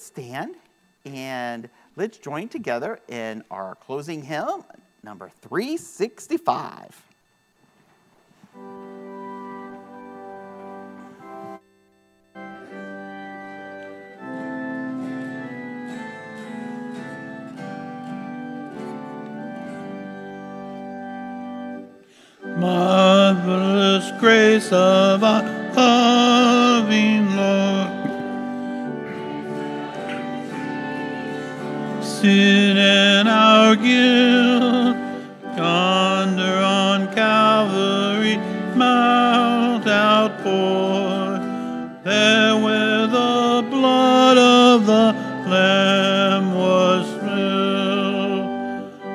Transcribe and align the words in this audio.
stand 0.00 0.54
and 1.04 1.68
let's 1.96 2.18
join 2.18 2.48
together 2.48 3.00
in 3.08 3.44
our 3.50 3.74
closing 3.76 4.22
hymn, 4.22 4.64
number 5.02 5.30
365. 5.42 7.02
Marvelous 22.58 24.10
grace 24.20 24.70
of 24.70 25.24
our 25.24 25.49
Sin 32.20 32.76
and 32.76 33.28
our 33.30 33.74
guilt, 33.76 34.94
yonder 35.56 36.58
on 36.62 37.14
Calvary 37.14 38.36
Mount 38.76 39.86
outpoured, 39.86 41.40
there 42.04 42.56
where 42.58 43.06
the 43.06 43.66
blood 43.70 44.36
of 44.36 44.84
the 44.84 45.14
Lamb 45.48 46.54
was 46.54 47.06
spilled. 47.06 48.44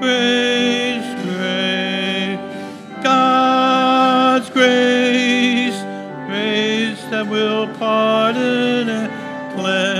Grace, 0.00 1.14
grace, 1.22 2.40
God's 3.04 4.50
grace, 4.50 5.80
grace 6.26 7.04
that 7.12 7.28
will 7.30 7.68
pardon 7.74 8.88
and 8.88 9.54
cleanse 9.54 9.97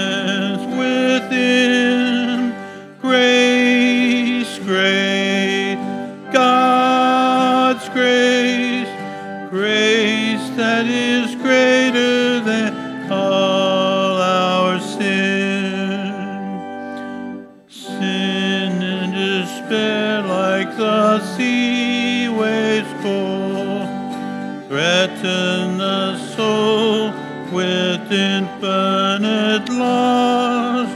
the 21.18 21.36
sea 21.36 22.28
waves 22.28 22.92
cold 23.02 23.88
threaten 24.68 25.78
the 25.78 26.16
soul 26.36 27.10
with 27.52 28.12
infinite 28.12 29.68
loss. 29.68 30.88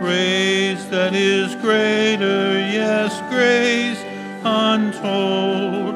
Grace 0.00 0.82
that 0.86 1.12
is 1.14 1.54
greater, 1.56 2.58
yes, 2.78 3.12
grace 3.28 4.02
untold, 4.44 5.94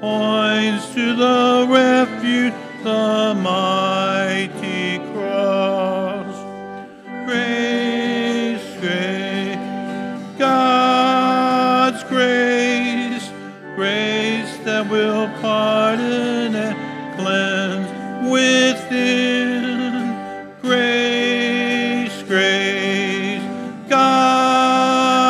points 0.00 0.94
to 0.94 1.14
the 1.14 1.66
refuge, 1.68 2.54
the 2.82 3.34
mighty 3.42 4.65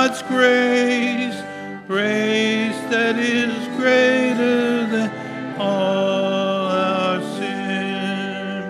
God's 0.06 0.22
grace, 0.22 1.42
grace 1.88 2.78
that 2.92 3.18
is 3.18 3.52
greater 3.76 4.86
than 4.86 5.10
all 5.58 6.68
our 6.70 7.20
sin. 7.34 8.62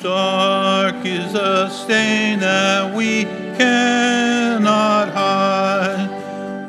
Dark 0.00 1.06
is 1.06 1.34
a 1.34 1.70
stain 1.70 2.40
that 2.40 2.96
we 2.96 3.26
cannot 3.56 5.10
hide. 5.10 6.10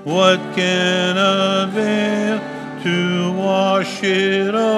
What 0.03 0.37
can 0.55 1.17
avail 1.17 2.39
to 2.83 3.31
wash 3.31 4.03
it 4.03 4.53
away? 4.53 4.76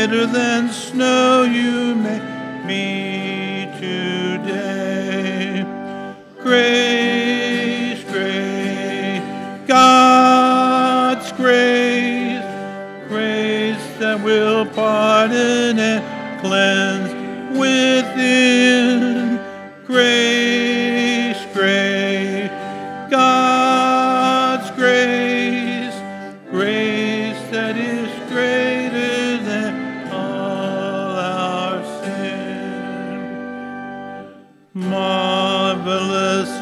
Whiter 0.00 0.24
than 0.26 0.70
snow 0.70 1.42
you 1.42 1.94
may 1.94 2.20
be 2.66 3.66
today. 3.78 5.62
Grace, 6.40 8.02
grace, 8.04 9.22
God's 9.68 11.30
grace, 11.32 12.42
grace 13.08 13.98
that 13.98 14.22
will 14.24 14.64
pardon 14.64 15.78
and 15.78 16.40
cleanse 16.40 17.12
within. 17.58 19.38
Grace, 19.86 20.49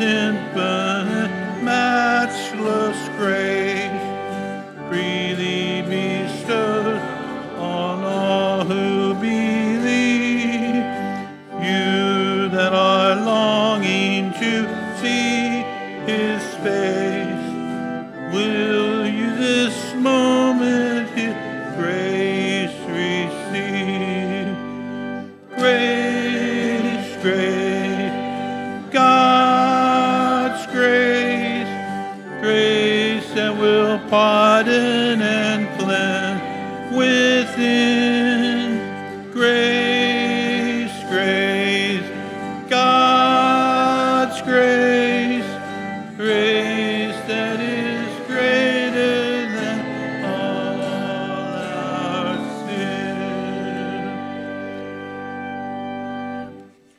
infinite, 0.09 1.63
matchless 1.63 2.99
grace, 3.19 4.07
freely 4.89 5.83
bestowed 5.83 7.01
on 7.59 8.05
all 8.05 8.65
who 8.65 9.15
believe. 9.15 10.83
You 11.63 12.49
that 12.57 12.73
are 12.73 13.17
longing 13.17 14.33
to 14.33 14.53
see 15.01 15.63
His 16.11 16.43
face, 16.65 17.49
will 18.33 18.68
pardon 34.11 35.21
and 35.21 35.69
plan 35.79 36.41
within 36.97 38.79
grace, 39.31 40.93
grace, 41.11 42.09
God's 42.71 44.41
grace. 44.43 44.88